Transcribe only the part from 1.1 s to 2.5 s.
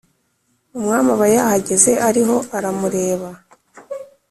aba yahageze ariho